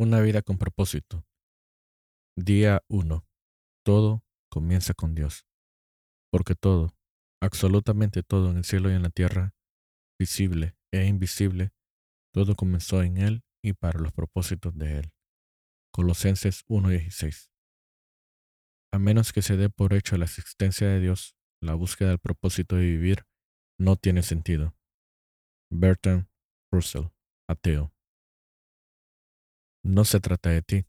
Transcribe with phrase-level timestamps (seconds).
[0.00, 1.26] Una vida con propósito.
[2.34, 3.22] Día 1.
[3.84, 5.44] Todo comienza con Dios.
[6.32, 6.96] Porque todo,
[7.42, 9.54] absolutamente todo en el cielo y en la tierra,
[10.18, 11.74] visible e invisible,
[12.32, 15.12] todo comenzó en Él y para los propósitos de Él.
[15.92, 17.50] Colosenses 1.16.
[18.94, 22.76] A menos que se dé por hecho la existencia de Dios, la búsqueda del propósito
[22.76, 23.26] de vivir
[23.78, 24.74] no tiene sentido.
[25.70, 26.26] Bertrand
[26.72, 27.08] Russell,
[27.46, 27.92] ateo.
[29.82, 30.86] No se trata de ti.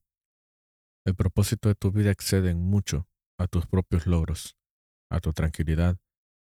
[1.06, 3.08] El propósito de tu vida excede en mucho
[3.40, 4.58] a tus propios logros,
[5.10, 5.98] a tu tranquilidad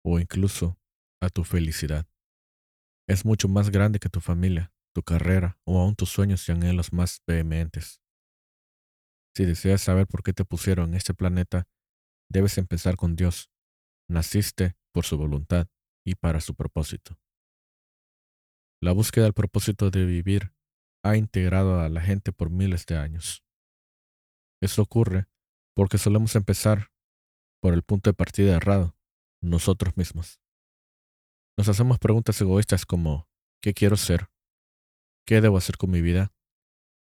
[0.03, 0.79] o incluso
[1.21, 2.07] a tu felicidad.
[3.07, 6.93] Es mucho más grande que tu familia, tu carrera o aún tus sueños y anhelos
[6.93, 8.01] más vehementes.
[9.35, 11.67] Si deseas saber por qué te pusieron en este planeta,
[12.29, 13.51] debes empezar con Dios.
[14.07, 15.67] Naciste por su voluntad
[16.05, 17.19] y para su propósito.
[18.81, 20.53] La búsqueda del propósito de vivir
[21.09, 23.43] ha integrado a la gente por miles de años.
[24.61, 25.27] Eso ocurre
[25.75, 26.91] porque solemos empezar
[27.61, 28.95] por el punto de partida errado,
[29.41, 30.39] nosotros mismos.
[31.57, 33.27] Nos hacemos preguntas egoístas como
[33.61, 34.29] ¿qué quiero ser?
[35.25, 36.33] ¿Qué debo hacer con mi vida?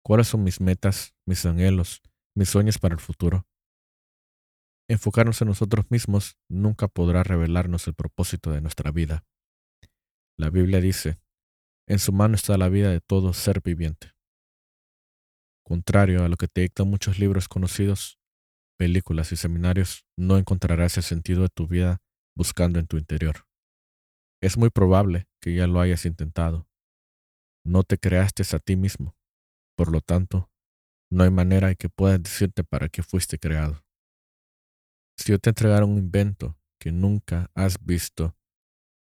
[0.03, 2.01] ¿Cuáles son mis metas, mis anhelos,
[2.35, 3.47] mis sueños para el futuro?
[4.89, 9.25] Enfocarnos en nosotros mismos nunca podrá revelarnos el propósito de nuestra vida.
[10.37, 11.19] La Biblia dice,
[11.87, 14.13] en su mano está la vida de todo ser viviente.
[15.65, 18.19] Contrario a lo que te dictan muchos libros conocidos,
[18.77, 22.01] películas y seminarios, no encontrarás el sentido de tu vida
[22.35, 23.47] buscando en tu interior.
[24.41, 26.67] Es muy probable que ya lo hayas intentado.
[27.65, 29.15] No te creaste a ti mismo.
[29.77, 30.51] Por lo tanto,
[31.09, 33.85] no hay manera de que puedas decirte para qué fuiste creado.
[35.17, 38.35] Si yo te entregara un invento que nunca has visto,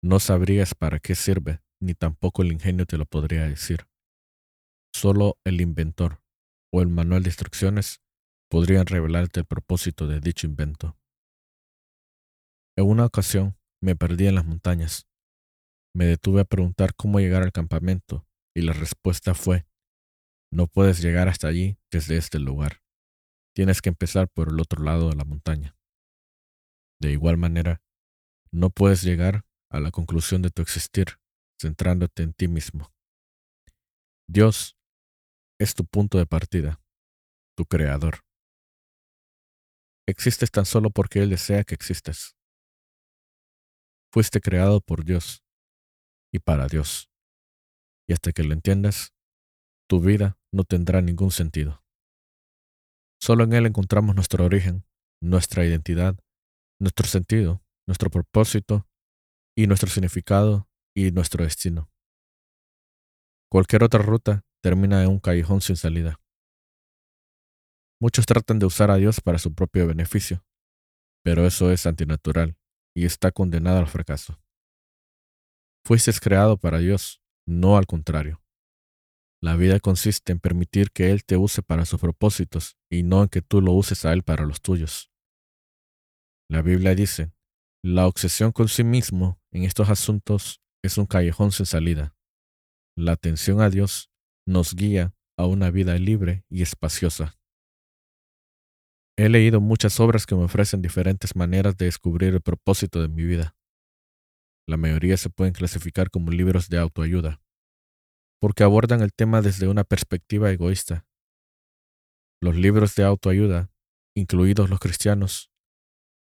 [0.03, 3.87] no sabrías para qué sirve ni tampoco el ingenio te lo podría decir.
[4.95, 6.23] Solo el inventor
[6.73, 8.01] o el manual de instrucciones
[8.51, 10.97] podrían revelarte el propósito de dicho invento.
[12.77, 15.07] En una ocasión me perdí en las montañas.
[15.95, 19.67] Me detuve a preguntar cómo llegar al campamento y la respuesta fue,
[20.53, 22.83] no puedes llegar hasta allí desde este lugar.
[23.55, 25.77] Tienes que empezar por el otro lado de la montaña.
[27.01, 27.83] De igual manera,
[28.53, 31.19] no puedes llegar a la conclusión de tu existir
[31.61, 32.93] centrándote en ti mismo.
[34.27, 34.79] Dios
[35.61, 36.81] es tu punto de partida,
[37.57, 38.21] tu creador.
[40.09, 42.37] Existes tan solo porque Él desea que existas.
[44.13, 45.45] Fuiste creado por Dios
[46.33, 47.11] y para Dios.
[48.09, 49.13] Y hasta que lo entiendas,
[49.89, 51.85] tu vida no tendrá ningún sentido.
[53.21, 54.87] Solo en Él encontramos nuestro origen,
[55.21, 56.17] nuestra identidad,
[56.81, 58.89] nuestro sentido, nuestro propósito
[59.55, 61.91] y nuestro significado y nuestro destino.
[63.51, 66.21] Cualquier otra ruta termina en un callejón sin salida.
[68.01, 70.45] Muchos tratan de usar a Dios para su propio beneficio,
[71.23, 72.57] pero eso es antinatural
[72.95, 74.41] y está condenado al fracaso.
[75.85, 78.43] Fuiste creado para Dios, no al contrario.
[79.43, 83.29] La vida consiste en permitir que Él te use para sus propósitos y no en
[83.29, 85.11] que tú lo uses a Él para los tuyos.
[86.49, 87.33] La Biblia dice,
[87.83, 92.15] la obsesión con sí mismo en estos asuntos es un callejón sin salida.
[92.97, 94.11] La atención a Dios
[94.47, 97.39] nos guía a una vida libre y espaciosa.
[99.17, 103.25] He leído muchas obras que me ofrecen diferentes maneras de descubrir el propósito de mi
[103.25, 103.55] vida.
[104.67, 107.43] La mayoría se pueden clasificar como libros de autoayuda,
[108.41, 111.07] porque abordan el tema desde una perspectiva egoísta.
[112.41, 113.71] Los libros de autoayuda,
[114.15, 115.50] incluidos los cristianos,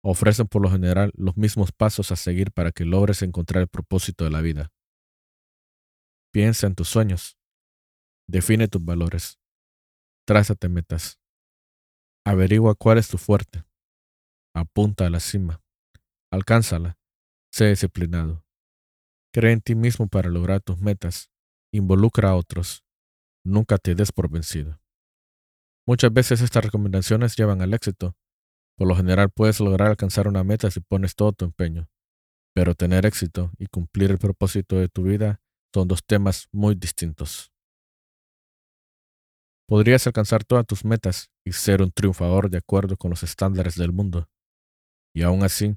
[0.04, 4.24] ofrecen por lo general los mismos pasos a seguir para que logres encontrar el propósito
[4.24, 4.72] de la vida.
[6.32, 7.38] Piensa en tus sueños.
[8.28, 9.40] Define tus valores.
[10.26, 11.20] Trázate metas.
[12.26, 13.64] Averigua cuál es tu fuerte.
[14.54, 15.62] Apunta a la cima.
[16.32, 16.98] Alcánzala.
[17.52, 18.44] Sé disciplinado.
[19.34, 21.32] Cree en ti mismo para lograr tus metas.
[21.72, 22.84] Involucra a otros.
[23.46, 24.82] Nunca te des por vencido.
[25.88, 28.18] Muchas veces estas recomendaciones llevan al éxito,
[28.78, 31.90] por lo general puedes lograr alcanzar una meta si pones todo tu empeño,
[32.54, 35.42] pero tener éxito y cumplir el propósito de tu vida
[35.74, 37.52] son dos temas muy distintos.
[39.68, 43.92] Podrías alcanzar todas tus metas y ser un triunfador de acuerdo con los estándares del
[43.92, 44.30] mundo,
[45.14, 45.76] y aún así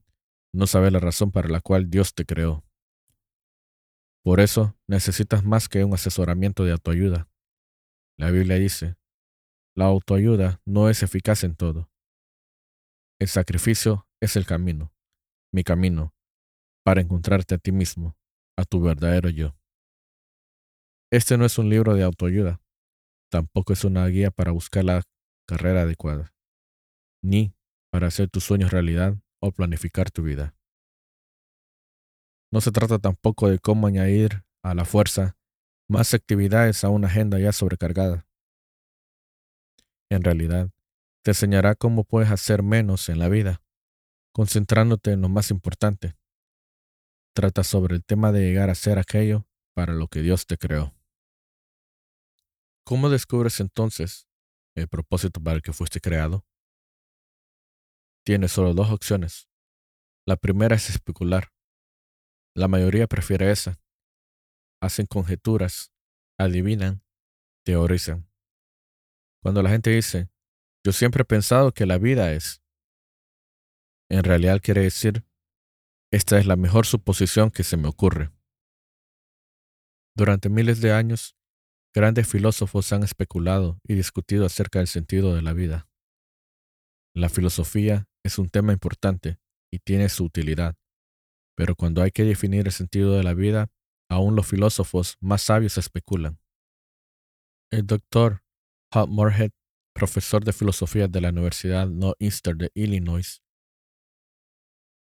[0.54, 2.64] no sabes la razón para la cual Dios te creó.
[4.22, 7.28] Por eso necesitas más que un asesoramiento de autoayuda.
[8.18, 8.96] La Biblia dice,
[9.74, 11.89] la autoayuda no es eficaz en todo,
[13.20, 14.94] el sacrificio es el camino,
[15.52, 16.14] mi camino,
[16.82, 18.16] para encontrarte a ti mismo,
[18.56, 19.54] a tu verdadero yo.
[21.12, 22.62] Este no es un libro de autoayuda,
[23.30, 25.02] tampoco es una guía para buscar la
[25.46, 26.32] carrera adecuada,
[27.22, 27.54] ni
[27.92, 30.54] para hacer tus sueños realidad o planificar tu vida.
[32.50, 35.36] No se trata tampoco de cómo añadir a la fuerza
[35.88, 38.26] más actividades a una agenda ya sobrecargada.
[40.10, 40.70] En realidad,
[41.22, 43.62] te enseñará cómo puedes hacer menos en la vida,
[44.32, 46.16] concentrándote en lo más importante.
[47.34, 50.94] Trata sobre el tema de llegar a ser aquello para lo que Dios te creó.
[52.84, 54.26] ¿Cómo descubres entonces
[54.74, 56.44] el propósito para el que fuiste creado?
[58.24, 59.48] Tienes solo dos opciones.
[60.26, 61.52] La primera es especular.
[62.54, 63.80] La mayoría prefiere esa.
[64.82, 65.92] Hacen conjeturas,
[66.38, 67.02] adivinan,
[67.64, 68.28] teorizan.
[69.42, 70.28] Cuando la gente dice,
[70.84, 72.62] yo siempre he pensado que la vida es,
[74.10, 75.24] en realidad quiere decir,
[76.12, 78.32] esta es la mejor suposición que se me ocurre.
[80.16, 81.36] Durante miles de años,
[81.94, 85.88] grandes filósofos han especulado y discutido acerca del sentido de la vida.
[87.14, 89.38] La filosofía es un tema importante
[89.72, 90.76] y tiene su utilidad,
[91.56, 93.70] pero cuando hay que definir el sentido de la vida,
[94.08, 96.40] aún los filósofos más sabios especulan.
[97.70, 98.42] El doctor
[98.92, 99.52] Hal Moorhead,
[99.94, 103.42] profesor de filosofía de la Universidad Northeastern de Illinois,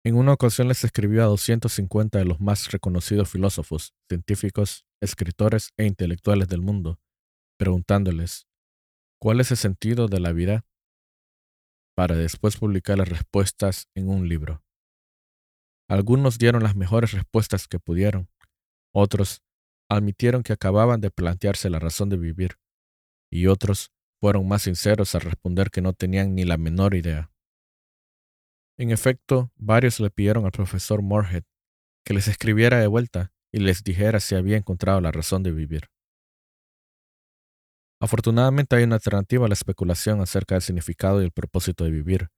[0.05, 5.87] en una ocasión les escribió a 250 de los más reconocidos filósofos, científicos, escritores e
[5.87, 6.99] intelectuales del mundo,
[7.57, 8.49] preguntándoles,
[9.21, 10.65] ¿cuál es el sentido de la vida?
[11.95, 14.63] para después publicar las respuestas en un libro.
[15.89, 18.29] Algunos dieron las mejores respuestas que pudieron,
[18.95, 19.43] otros
[19.91, 22.57] admitieron que acababan de plantearse la razón de vivir,
[23.31, 23.93] y otros
[24.23, 27.33] fueron más sinceros al responder que no tenían ni la menor idea.
[28.79, 31.43] En efecto, varios le pidieron al profesor Moorhead
[32.07, 35.89] que les escribiera de vuelta y les dijera si había encontrado la razón de vivir.
[38.01, 42.29] Afortunadamente hay una alternativa a la especulación acerca del significado y el propósito de vivir,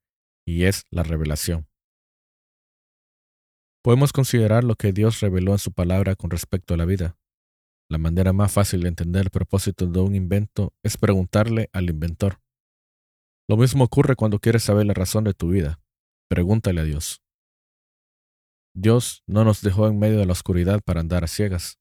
[0.43, 1.67] y es la revelación.
[3.83, 7.15] Podemos considerar lo que Dios reveló en su palabra con respecto a la vida.
[7.89, 12.41] La manera más fácil de entender el propósito de un invento es preguntarle al inventor.
[13.47, 15.79] Lo mismo ocurre cuando quieres saber la razón de tu vida.
[16.27, 17.21] Pregúntale a Dios.
[18.75, 21.79] Dios no nos dejó en medio de la oscuridad para andar a ciegas.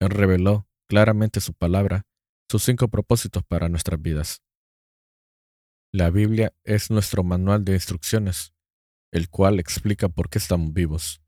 [0.00, 2.06] Él reveló claramente su palabra
[2.50, 4.42] sus cinco propósitos para nuestras vidas.
[5.92, 8.54] La Biblia es nuestro manual de instrucciones,
[9.12, 11.22] el cual explica por qué estamos vivos,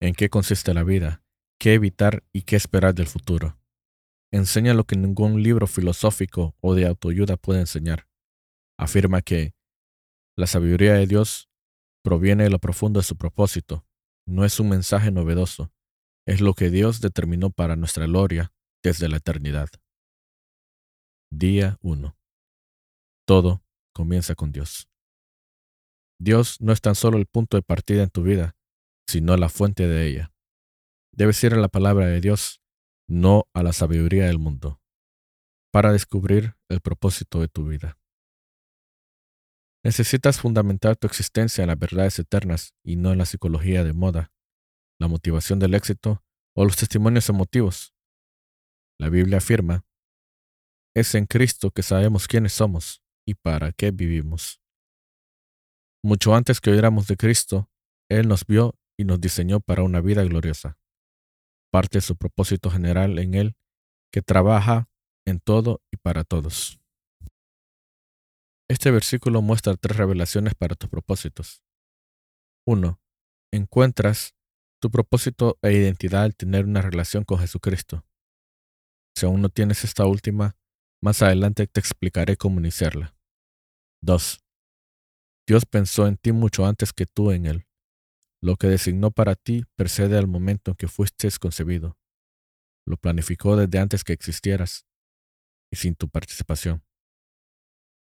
[0.00, 1.23] en qué consiste la vida,
[1.64, 3.58] qué evitar y qué esperar del futuro.
[4.30, 8.06] Enseña lo que ningún libro filosófico o de autoayuda puede enseñar.
[8.78, 9.54] Afirma que
[10.36, 11.48] la sabiduría de Dios
[12.02, 13.86] proviene de lo profundo de su propósito,
[14.28, 15.72] no es un mensaje novedoso,
[16.26, 18.52] es lo que Dios determinó para nuestra gloria
[18.82, 19.70] desde la eternidad.
[21.32, 22.14] Día 1.
[23.26, 23.64] Todo
[23.94, 24.90] comienza con Dios.
[26.20, 28.54] Dios no es tan solo el punto de partida en tu vida,
[29.08, 30.33] sino la fuente de ella.
[31.16, 32.60] Debes ir a la palabra de Dios,
[33.08, 34.80] no a la sabiduría del mundo,
[35.72, 37.98] para descubrir el propósito de tu vida.
[39.84, 44.32] Necesitas fundamentar tu existencia en las verdades eternas y no en la psicología de moda,
[44.98, 46.24] la motivación del éxito
[46.56, 47.94] o los testimonios emotivos.
[48.98, 49.84] La Biblia afirma
[50.96, 54.60] es en Cristo que sabemos quiénes somos y para qué vivimos.
[56.02, 57.68] Mucho antes que oyéramos de Cristo,
[58.08, 60.78] Él nos vio y nos diseñó para una vida gloriosa.
[61.74, 63.56] Parte de su propósito general en Él,
[64.12, 64.88] que trabaja
[65.26, 66.78] en todo y para todos.
[68.70, 71.64] Este versículo muestra tres revelaciones para tus propósitos.
[72.68, 73.00] 1.
[73.52, 74.36] Encuentras
[74.80, 78.04] tu propósito e identidad al tener una relación con Jesucristo.
[79.16, 80.56] Si aún no tienes esta última,
[81.02, 83.16] más adelante te explicaré cómo iniciarla.
[84.00, 84.44] 2.
[85.48, 87.66] Dios pensó en ti mucho antes que tú en Él.
[88.44, 91.96] Lo que designó para ti precede al momento en que fuiste concebido.
[92.86, 94.86] Lo planificó desde antes que existieras
[95.72, 96.84] y sin tu participación.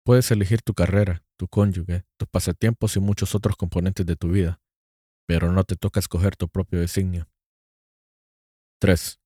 [0.03, 4.59] Puedes elegir tu carrera, tu cónyuge, tus pasatiempos y muchos otros componentes de tu vida,
[5.27, 7.29] pero no te toca escoger tu propio designio.
[8.81, 9.19] 3.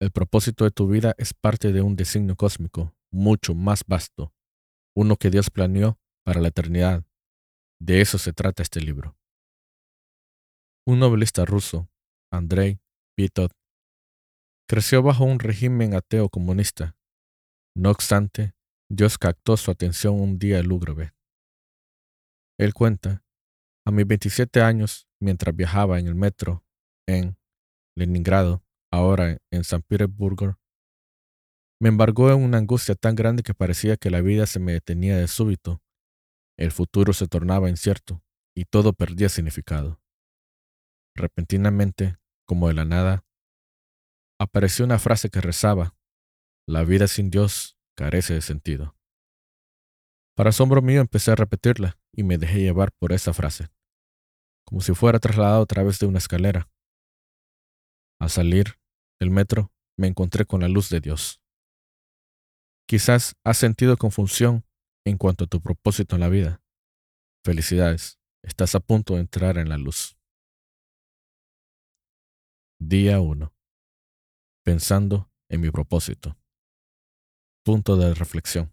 [0.00, 4.32] El propósito de tu vida es parte de un designio cósmico, mucho más vasto,
[4.94, 7.04] uno que Dios planeó para la eternidad.
[7.80, 9.16] De eso se trata este libro.
[10.88, 11.90] Un novelista ruso,
[12.30, 12.78] Andrei
[13.18, 13.50] Vitov,
[14.68, 16.96] creció bajo un régimen ateo comunista.
[17.76, 18.54] No obstante,
[18.88, 21.12] Dios captó su atención un día lúgubre.
[22.56, 23.24] Él cuenta,
[23.84, 26.64] a mis 27 años, mientras viajaba en el metro
[27.08, 27.36] en
[27.96, 28.62] Leningrado,
[28.92, 30.56] ahora en San Petersburgo,
[31.82, 35.16] Me embargó en una angustia tan grande que parecía que la vida se me detenía
[35.16, 35.82] de súbito.
[36.56, 38.22] El futuro se tornaba incierto
[38.54, 40.00] y todo perdía significado.
[41.16, 43.24] Repentinamente, como de la nada,
[44.38, 45.96] apareció una frase que rezaba,
[46.68, 48.94] La vida sin Dios carece de sentido.
[50.36, 53.68] Para asombro mío empecé a repetirla y me dejé llevar por esa frase,
[54.66, 56.68] como si fuera trasladado a través de una escalera.
[58.20, 58.78] Al salir
[59.18, 61.40] del metro me encontré con la luz de Dios.
[62.86, 64.66] Quizás has sentido confusión
[65.06, 66.62] en cuanto a tu propósito en la vida.
[67.42, 70.15] Felicidades, estás a punto de entrar en la luz.
[72.78, 73.54] Día 1.
[74.62, 76.36] Pensando en mi propósito.
[77.64, 78.70] Punto de reflexión.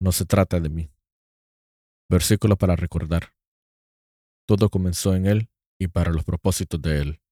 [0.00, 0.90] No se trata de mí.
[2.08, 3.34] Versículo para recordar.
[4.46, 7.22] Todo comenzó en Él y para los propósitos de Él.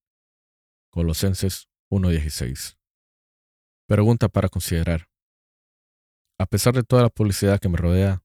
[0.91, 2.77] Colosenses 1.16.
[3.89, 5.09] Pregunta para considerar.
[6.39, 8.23] A pesar de toda la publicidad que me rodea,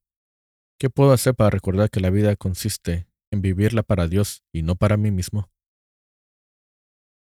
[0.78, 4.76] ¿qué puedo hacer para recordar que la vida consiste en vivirla para Dios y no
[4.76, 5.50] para mí mismo?